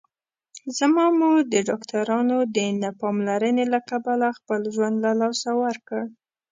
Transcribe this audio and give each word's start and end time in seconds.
زما 0.77 1.05
مور 1.19 1.39
د 1.53 1.55
ډاکټرانو 1.69 2.37
د 2.55 2.57
نه 2.81 2.89
پاملرنې 2.99 3.65
له 3.73 3.79
کبله 3.89 4.27
خپل 4.37 4.61
ژوند 4.75 4.95
له 5.05 5.11
لاسه 5.21 5.49
ورکړ 5.63 6.01